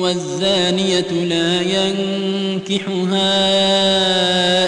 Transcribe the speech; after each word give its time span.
والزانية 0.00 1.10
لا 1.28 1.60
ينكحها 1.60 3.16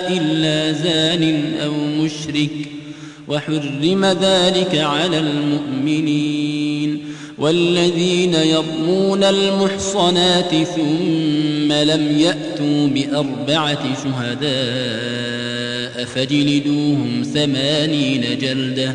إلا 0.09 0.73
زان 0.73 1.55
أو 1.65 1.73
مشرك 1.73 2.51
وحرم 3.29 4.05
ذلك 4.05 4.75
على 4.75 5.19
المؤمنين. 5.19 7.05
والذين 7.39 8.35
يرمون 8.35 9.25
المحصنات 9.25 10.51
ثم 10.51 11.73
لم 11.73 12.19
يأتوا 12.19 12.87
بأربعة 12.87 14.03
شهداء 14.05 14.51
فاجلدوهم 16.05 17.23
ثمانين 17.35 18.25
جلدة. 18.41 18.95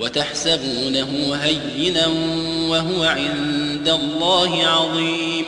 وتحسبونه 0.00 1.38
هينا 1.42 2.06
وهو 2.68 3.02
عند 3.02 3.88
الله 3.88 4.66
عظيم. 4.66 5.44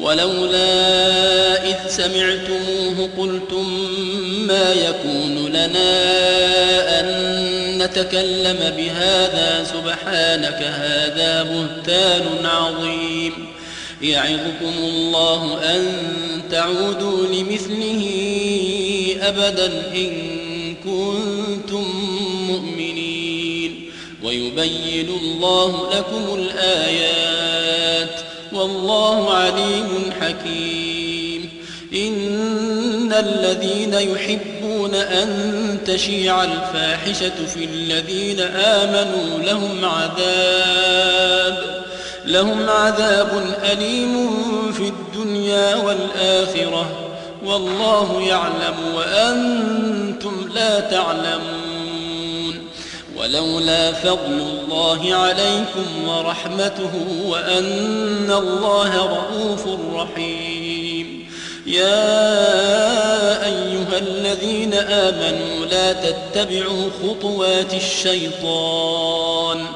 ولولا 0.00 1.64
إذ 1.66 1.76
سمعتموه 1.88 3.08
قلتم 3.18 3.66
ما 4.46 4.72
يكون 4.72 5.48
لنا 5.48 5.90
أن 7.00 7.06
نتكلم 7.78 8.74
بهذا؟ 8.76 9.64
سبحانك 9.64 10.62
هذا 10.62 11.42
بهتان 11.42 12.46
عظيم. 12.46 13.32
يعظكم 14.02 14.74
الله 14.78 15.60
أن 15.64 15.82
تعودوا 16.50 17.26
لمثله 17.26 18.02
أبدا 19.22 19.66
إن 19.94 20.10
كنتم 20.84 21.33
ويبين 24.40 25.08
الله 25.08 25.90
لكم 25.94 26.34
الآيات 26.34 28.20
والله 28.52 29.34
عليم 29.34 30.12
حكيم. 30.20 31.50
إن 31.94 33.12
الذين 33.12 33.94
يحبون 33.94 34.94
أن 34.94 35.78
تشيع 35.86 36.44
الفاحشة 36.44 37.46
في 37.54 37.64
الذين 37.64 38.40
آمنوا 38.40 39.38
لهم 39.38 39.84
عذاب 39.84 41.84
لهم 42.26 42.70
عذاب 42.70 43.56
أليم 43.72 44.30
في 44.72 44.88
الدنيا 44.88 45.76
والآخرة. 45.76 47.10
والله 47.44 48.22
يعلم 48.22 48.94
وأنتم 48.94 50.48
لا 50.54 50.80
تعلمون. 50.80 51.63
ولولا 53.24 53.92
فضل 53.92 54.40
الله 54.40 55.14
عليكم 55.14 56.08
ورحمته 56.08 56.90
وأن 57.26 58.30
الله 58.30 58.96
رؤوف 58.96 59.68
رحيم. 59.94 61.28
يا 61.66 63.46
أيها 63.46 63.98
الذين 63.98 64.74
آمنوا 64.74 65.66
لا 65.66 65.92
تتبعوا 65.92 66.90
خطوات 67.02 67.74
الشيطان. 67.74 69.66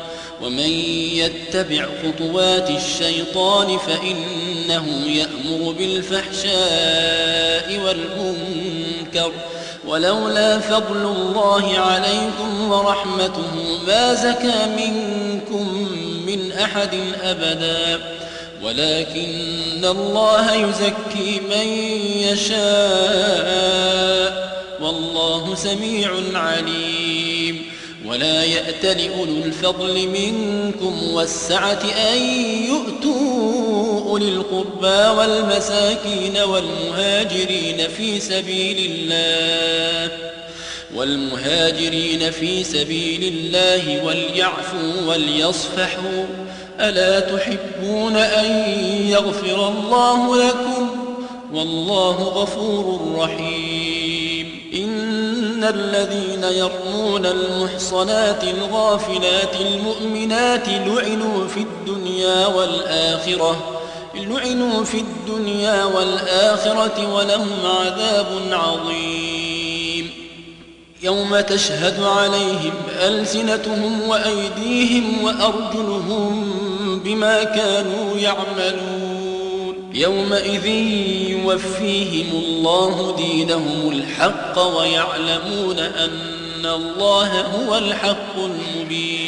ومن 0.42 0.70
يتبع 1.14 1.86
خطوات 2.02 2.70
الشيطان 2.70 3.78
فإنه 3.78 5.06
يأمر 5.06 5.74
بالفحشاء 5.78 7.80
والمنكر 7.84 9.32
ولولا 9.88 10.58
فضل 10.58 10.96
الله 10.96 11.78
عليكم 11.78 12.70
ورحمته 12.70 13.78
ما 13.86 14.14
زكى 14.14 14.66
منكم 14.76 15.88
من 16.26 16.52
أحد 16.52 16.94
أبدا. 17.22 18.00
ولكن 18.62 19.84
الله 19.84 20.54
يزكي 20.54 21.40
من 21.50 21.68
يشاء. 22.28 22.68
والله 24.82 25.54
سميع 25.54 26.10
عليم. 26.34 27.62
ولا 28.06 28.44
يأت 28.44 28.84
لأولو 28.84 29.44
الفضل 29.44 30.08
منكم 30.08 31.12
والسعة 31.12 31.82
أن 32.12 32.18
يؤتوا 32.68 33.57
أولي 34.08 34.28
القربى 34.28 35.18
والمساكين 35.18 36.38
والمهاجرين 36.38 37.88
في 37.96 38.20
سبيل 38.20 38.90
الله 38.90 40.10
والمهاجرين 40.94 42.30
في 42.30 42.64
سبيل 42.64 43.34
الله 43.34 44.04
وليعفوا 44.04 45.06
وليصفحوا. 45.06 46.24
ألا 46.80 47.20
تحبون 47.20 48.16
أن 48.16 48.50
يغفر 49.08 49.68
الله 49.68 50.48
لكم؟ 50.48 50.90
والله 51.52 52.22
غفور 52.22 53.14
رحيم. 53.18 54.60
إن 54.74 55.64
الذين 55.64 56.44
يرمون 56.44 57.26
المحصنات 57.26 58.44
الغافلات 58.44 59.60
المؤمنات 59.60 60.68
لعنوا 60.68 61.48
في 61.48 61.60
الدنيا 61.60 62.46
والآخرة. 62.46 63.77
لعنوا 64.18 64.84
في 64.84 64.98
الدنيا 65.00 65.84
والآخرة 65.84 67.14
ولهم 67.14 67.48
عذاب 67.64 68.26
عظيم. 68.50 70.10
يوم 71.02 71.40
تشهد 71.40 72.02
عليهم 72.02 72.72
ألسنتهم 73.00 74.08
وأيديهم 74.08 75.24
وأرجلهم 75.24 76.54
بما 77.04 77.44
كانوا 77.44 78.16
يعملون. 78.16 79.90
يومئذ 79.94 80.66
يوفيهم 81.30 82.26
الله 82.32 83.14
دينهم 83.16 83.90
الحق 83.90 84.58
ويعلمون 84.78 85.78
أن 85.78 86.66
الله 86.66 87.40
هو 87.40 87.78
الحق 87.78 88.36
المبين. 88.36 89.27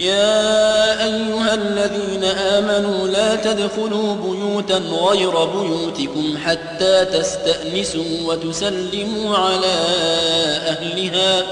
يا 0.00 1.04
أيها 1.04 1.54
الذين 1.54 2.24
آمنوا 2.24 3.08
لا 3.08 3.36
تدخلوا 3.36 4.14
بيوتا 4.14 4.76
غير 4.76 5.44
بيوتكم 5.44 6.38
حتى 6.44 7.04
تستأنسوا 7.04 8.04
وتسلموا 8.24 9.36
على 9.36 9.76
أهلها. 10.66 11.42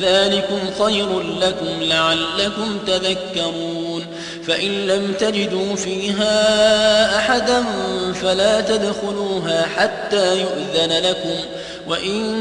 ذلكم 0.00 0.84
خير 0.84 1.20
لكم 1.20 1.82
لعلكم 1.82 2.78
تذكرون. 2.86 4.06
فإن 4.46 4.86
لم 4.86 5.14
تجدوا 5.18 5.76
فيها 5.76 7.16
أحدا 7.18 7.64
فلا 8.22 8.60
تدخلوها 8.60 9.66
حتى 9.76 10.40
يؤذن 10.40 10.92
لكم. 11.08 11.36
وإن 11.88 12.40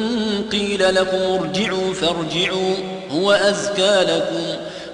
قيل 0.51 0.95
لكم 0.95 1.17
ارجعوا 1.17 1.93
فارجعوا 1.93 2.75
هو 3.11 3.31
أزكى 3.31 4.01
لكم. 4.01 4.60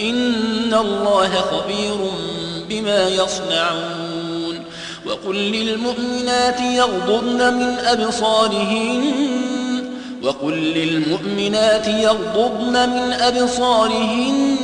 إن 0.00 0.74
الله 0.74 1.30
خبير 1.30 1.96
بما 2.68 3.08
يصنعون 3.08 4.64
وقل 5.06 5.36
للمؤمنات 5.36 6.60
يغضضن 6.60 7.54
من 7.54 7.78
أبصارهن 7.78 9.32
وقل 10.22 10.52
للمؤمنات 10.52 11.88
يغضضن 11.88 12.88
من 12.88 13.12
أبصارهن 13.12 14.56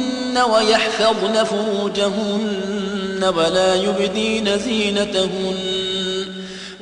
ويحفظن 0.55 1.45
فروجهن 1.45 3.25
ولا 3.37 3.75
يبدين 3.75 4.59
زينتهن 4.59 5.55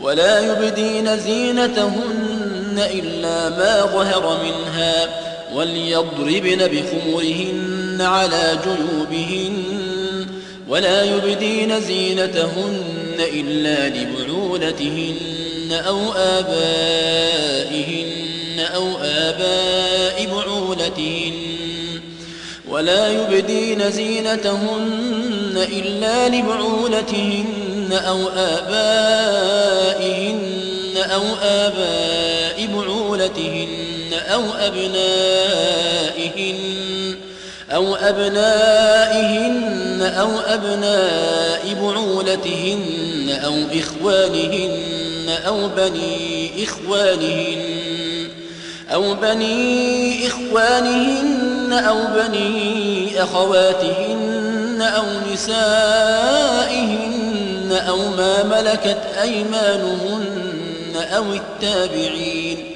ولا 0.00 0.40
يبدين 0.52 1.16
زينتهن 1.16 2.78
إلا 2.78 3.48
ما 3.48 3.86
ظهر 3.86 4.38
منها 4.44 5.08
وليضربن 5.54 6.66
بخمرهن 6.66 7.75
على 8.00 8.58
جيوبهن 8.64 10.26
ولا 10.68 11.02
يبدين 11.02 11.80
زينتهن 11.80 13.16
إلا 13.18 13.88
لبعولتهن 13.88 15.16
أو 15.72 16.12
آبائهن 16.12 18.06
أو 18.74 18.88
آباء 19.02 20.26
بعولتهن 20.26 21.34
ولا 22.68 23.08
يبدين 23.08 23.90
زينتهن 23.90 25.66
إلا 25.72 26.28
لبعولتهن 26.28 27.92
أو 27.92 28.28
آبائهن 28.28 29.76
أو 30.96 31.22
آباء 31.42 32.68
بعولتهن 32.74 34.12
أو 34.12 34.42
أبنائهن 34.58 35.76
أو 37.72 37.94
أبنائهن 37.94 40.02
أو 40.02 40.28
أبناء 40.46 41.74
بعولتهن 41.82 43.38
أو 43.44 43.54
إخوانهن 43.72 45.28
أو 45.46 45.68
بني 45.68 46.50
إخوانهن 46.64 47.58
أو 48.92 49.14
بني 49.14 50.26
إخوانهن 50.26 51.72
أو 51.72 51.98
بني 52.14 53.22
أخواتهن 53.22 54.82
أو 54.82 55.04
نسائهن 55.32 57.06
أو 57.88 57.96
ما 57.96 58.42
ملكت 58.42 59.02
أيمانهن 59.22 60.96
أو 60.96 61.24
التابعين 61.32 62.75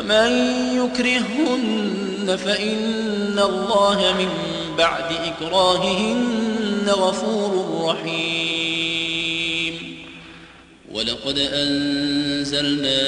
ومن 0.00 0.32
يكرهن 0.76 2.36
فإن 2.36 3.38
الله 3.38 4.14
من 4.18 4.28
بعد 4.78 5.12
إكراههن 5.12 6.88
غفور 6.88 7.84
رحيم. 7.88 9.74
ولقد 10.92 11.38
أنزلنا 11.38 13.00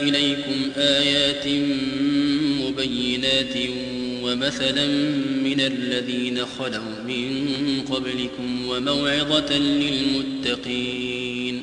إليكم 0.00 0.70
آيات 0.76 1.46
مبينات 2.62 3.56
ومثلا 4.22 4.86
من 5.44 5.60
الذين 5.60 6.46
خلوا 6.58 7.02
من 7.06 7.80
قبلكم 7.90 8.68
وموعظة 8.68 9.58
للمتقين. 9.58 11.62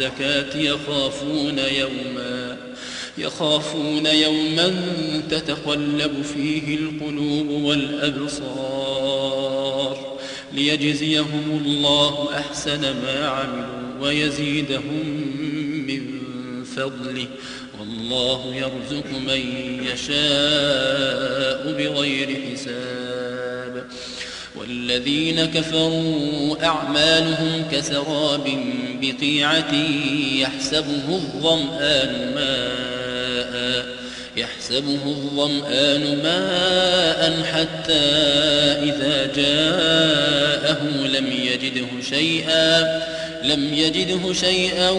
الزكاة 0.00 0.56
يخافون 0.56 1.58
يوما 1.58 2.56
يخافون 3.18 4.06
يوما 4.06 4.74
تتقلب 5.30 6.22
فيه 6.22 6.76
القلوب 6.76 7.48
والأبصار 7.50 8.80
ليجزيهم 10.52 11.62
الله 11.64 12.28
أحسن 12.38 12.80
ما 12.80 13.28
عملوا 13.28 14.00
ويزيدهم 14.00 15.06
من 15.86 16.02
فضله. 16.64 17.26
والله 17.80 18.54
يرزق 18.54 19.06
من 19.26 19.40
يشاء 19.92 21.72
بغير 21.72 22.28
حساب. 22.52 23.86
والذين 24.56 25.44
كفروا 25.44 26.64
أعمالهم 26.64 27.64
كسراب 27.72 28.44
بقيعة 29.00 29.74
يحسبه 30.34 31.08
الظمآن 31.08 32.34
ماء 32.34 33.86
يحسبه 34.36 34.98
الظمآن 35.06 36.22
ماء 36.22 37.42
حتى 37.52 37.92
إذا 38.82 39.26
جاءه 39.36 40.82
لم 41.06 41.32
يجده 41.32 41.86
شيئا 42.10 43.02
لم 43.44 43.74
يجده 43.74 44.32
شيئا 44.32 44.90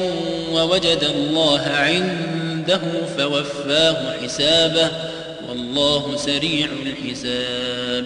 ووجد 0.52 1.04
الله 1.16 1.62
عنده 1.62 2.82
فوفاه 3.18 4.14
حسابه 4.24 4.92
والله 5.50 6.18
سريع 6.18 6.68
الحساب. 6.86 8.06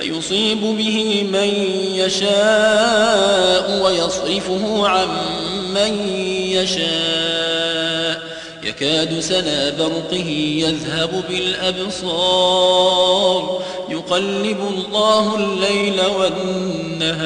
فيصيب 0.00 0.60
به 0.60 1.28
من 1.32 1.48
يشاء 1.94 3.82
ويصرفه 3.84 4.88
عن 4.88 5.08
من 5.74 6.08
يشاء. 6.48 8.20
يكاد 8.62 9.20
سنا 9.20 9.70
برقه 9.70 10.28
يذهب 10.56 11.24
بالأبصار. 11.28 12.80
يقلب 13.88 14.60
الله 14.74 15.36
الليل 15.36 16.00
والنهار. 16.18 17.20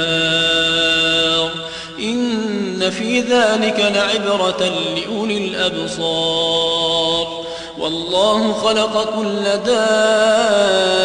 إن 1.98 2.90
في 2.90 3.20
ذلك 3.20 3.92
لعبرة 3.94 4.72
لأولي 4.96 5.38
الأبصار. 5.38 7.44
والله 7.78 8.52
خلق 8.52 9.14
كل 9.16 9.44
دابة 9.66 11.04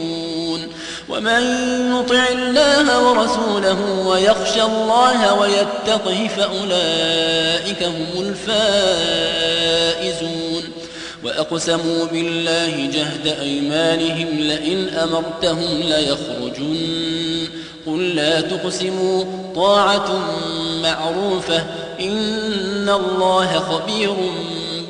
ومن 1.11 1.43
يطع 1.99 2.23
الله 2.31 3.09
ورسوله 3.09 3.79
ويخشى 4.07 4.63
الله 4.63 5.33
ويتقه 5.33 6.29
فأولئك 6.37 7.83
هم 7.83 8.07
الفائزون. 8.19 8.61
وأقسموا 11.23 12.05
بالله 12.05 12.89
جهد 12.93 13.27
أيمانهم 13.41 14.39
لئن 14.39 14.89
أمرتهم 14.89 15.81
ليخرجن. 15.81 17.47
قل 17.87 18.15
لا 18.15 18.41
تقسموا 18.41 19.23
طاعة 19.55 20.09
معروفة 20.83 21.65
إن 21.99 22.89
الله 22.89 23.59
خبير 23.59 24.15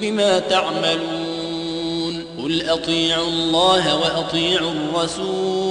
بما 0.01 0.39
تعملون. 0.39 2.25
قل 2.43 2.69
أطيعوا 2.69 3.27
الله 3.27 3.97
وأطيعوا 3.97 4.71
الرسول. 4.71 5.70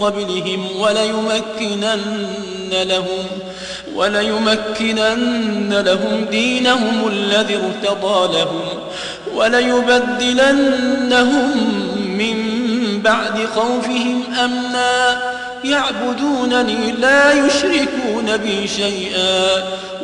قبلهم 0.00 0.66
وليمكنن 0.80 2.70
لهم 2.72 3.26
وليمكنن 3.94 5.74
لهم 5.86 6.24
دينهم 6.30 7.08
الذي 7.08 7.56
ارتضى 7.56 8.38
لهم 8.38 8.68
وليبدلنهم 9.34 10.76
من 12.18 12.36
بعد 13.02 13.46
خوفهم 13.54 14.22
أمنا 14.44 15.22
يعبدونني 15.64 16.92
لا 16.92 17.32
يشركون 17.32 18.36
بي 18.36 18.68
شيئا 18.68 19.62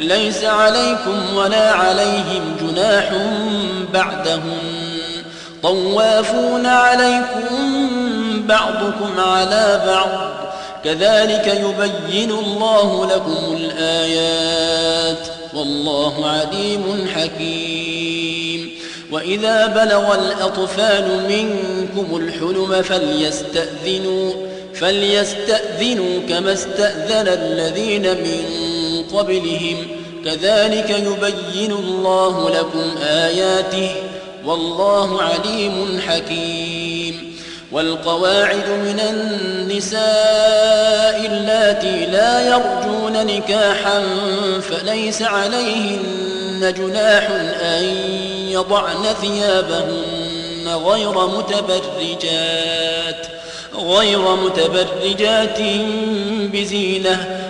ليس 0.00 0.44
عليكم 0.44 1.36
ولا 1.36 1.70
عليهم 1.70 2.56
جناح 2.60 3.12
بعدهن 3.92 4.42
طوافون 5.62 6.66
عليكم 6.66 7.46
بعضكم 8.46 9.20
على 9.20 9.82
بعض. 9.86 10.30
كذلك 10.84 11.46
يبين 11.46 12.30
الله 12.30 13.10
لكم 13.14 13.56
الآيات. 13.56 15.28
والله 15.54 16.30
عليم 16.30 17.08
حكيم. 17.14 18.70
وإذا 19.12 19.66
بلغ 19.66 20.14
الأطفال 20.14 21.26
منكم 21.28 22.16
الحلم 22.16 22.82
فليستأذنوا. 22.82 24.32
فليستأذنوا 24.74 26.20
كما 26.28 26.52
استأذن 26.52 27.28
الذين 27.28 28.02
من 28.02 28.44
قبلهم. 29.14 29.76
كذلك 30.24 30.90
يبين 30.90 31.72
الله 31.72 32.50
لكم 32.50 32.98
آياته. 33.02 33.90
والله 34.44 35.22
عليم 35.22 36.00
حكيم. 36.08 37.36
والقواعد 37.72 38.68
من 38.68 39.00
النساء 39.10 40.00
اللاتي 41.26 42.06
لا 42.06 42.48
يرجون 42.48 43.26
نكاحا 43.26 44.02
فليس 44.60 45.22
عليهن 45.22 46.74
جناح 46.78 47.28
أن 47.62 47.84
يضعن 48.48 49.04
ثيابهن 49.20 50.68
غير 50.68 51.26
متبرجات. 51.26 53.26
غير 53.78 54.36
متبرجات 54.36 55.58
بزينة 56.52 57.49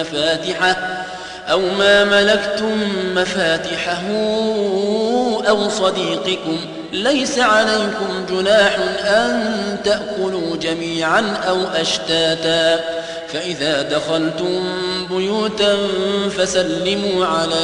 مفاتحه 0.00 1.04
أو 1.50 1.60
ما 1.60 2.04
ملكتم 2.04 2.88
مفاتحه 3.14 4.02
أو 5.48 5.68
صديقكم. 5.68 6.58
ليس 6.92 7.38
عليكم 7.38 8.26
جناح 8.30 8.76
أن 9.04 9.54
تأكلوا 9.84 10.56
جميعا 10.56 11.36
أو 11.48 11.56
أشتاتا. 11.74 12.80
فإذا 13.32 13.82
دخلتم 13.82 14.64
بيوتا 15.10 15.76
فسلموا 16.38 17.26
على 17.26 17.54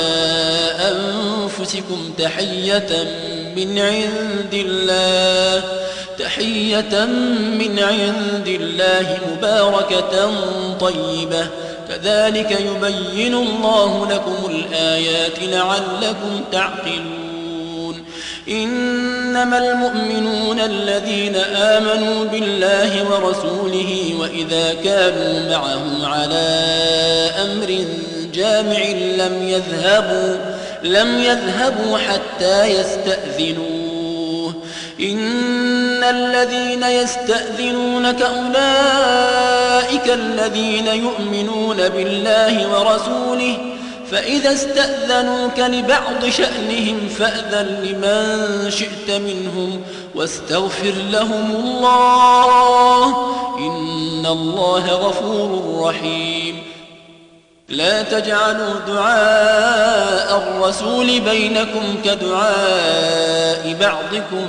أنفسكم 0.81 2.13
تحية 2.19 3.07
من 3.57 3.79
عند 3.79 4.55
الله. 4.55 5.63
تحية 6.19 7.05
من 7.59 7.79
عند 7.79 8.49
الله 8.49 9.19
مباركة 9.33 10.31
طيبة. 10.81 11.47
كذلك 11.95 12.51
يبين 12.51 13.35
الله 13.35 14.07
لكم 14.11 14.51
الآيات 14.51 15.39
لعلكم 15.43 16.45
تعقلون. 16.53 18.05
إنما 18.49 19.59
المؤمنون 19.59 20.61
الذين 20.61 21.37
آمنوا 21.57 22.25
بالله 22.25 23.11
ورسوله 23.11 24.15
وإذا 24.21 24.75
كانوا 24.85 25.51
معه 25.51 26.07
على 26.07 26.47
أمر 27.43 27.85
جامع 28.35 28.83
لم 29.25 29.49
يذهبوا 29.49 30.37
لم 30.83 31.19
يذهبوا 31.19 31.99
حتى 31.99 32.65
يستأذنوه. 32.67 34.55
الذين 36.11 36.83
يستأذنونك 36.83 38.23
أولئك 38.23 40.09
الذين 40.09 40.87
يؤمنون 40.87 41.89
بالله 41.89 42.69
ورسوله 42.69 43.59
فإذا 44.11 44.53
استأذنوك 44.53 45.59
لبعض 45.59 46.29
شأنهم 46.29 47.09
فأذن 47.09 47.67
لمن 47.83 48.71
شئت 48.71 49.11
منهم 49.11 49.83
واستغفر 50.15 50.95
لهم 51.11 51.51
الله 51.51 53.07
إن 53.59 54.27
الله 54.27 54.87
غفور 54.87 55.83
رحيم. 55.89 56.63
لا 57.69 58.03
تجعلوا 58.03 58.75
دعاء 58.87 60.39
الرسول 60.39 61.21
بينكم 61.21 61.97
كدعاء 62.05 63.77
بعضكم 63.81 64.47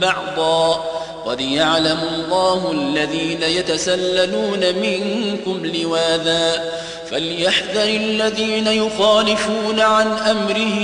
بعضا. 0.00 0.84
قد 1.26 1.40
يعلم 1.40 1.98
الله 2.14 2.72
الذين 2.72 3.42
يتسللون 3.42 4.60
منكم 4.60 5.66
لواذا. 5.66 6.72
فليحذر 7.10 7.82
الذين 7.82 8.66
يخالفون 8.66 9.80
عن 9.80 10.06
أمره 10.06 10.80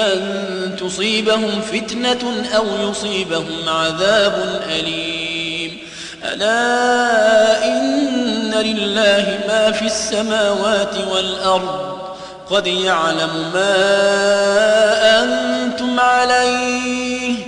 أن 0.00 0.76
تصيبهم 0.80 1.60
فتنة 1.60 2.46
أو 2.56 2.90
يصيبهم 2.90 3.68
عذاب 3.68 4.62
أليم. 4.70 5.78
ألا 6.24 7.64
إن 7.64 8.54
لله 8.54 9.38
ما 9.48 9.72
في 9.72 9.86
السماوات 9.86 10.94
والأرض. 11.12 11.98
قد 12.50 12.66
يعلم 12.66 13.50
ما 13.54 13.74
أنتم 15.22 16.00
عليه. 16.00 17.47